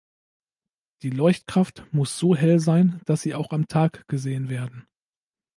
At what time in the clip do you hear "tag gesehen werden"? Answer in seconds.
3.67-4.87